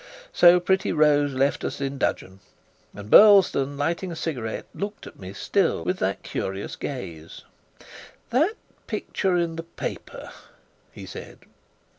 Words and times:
So 0.33 0.59
pretty 0.59 0.91
Rose 0.91 1.35
left 1.35 1.63
us 1.63 1.79
in 1.79 1.99
dudgeon; 1.99 2.39
and 2.95 3.11
Burlesdon, 3.11 3.77
lighting 3.77 4.11
a 4.11 4.15
cigarette, 4.15 4.65
looked 4.73 5.05
at 5.05 5.19
me 5.19 5.31
still 5.31 5.83
with 5.83 5.99
that 5.99 6.23
curious 6.23 6.75
gaze. 6.75 7.43
"That 8.31 8.55
picture 8.87 9.37
in 9.37 9.57
the 9.57 9.63
paper" 9.63 10.31
he 10.91 11.05
said. 11.05 11.37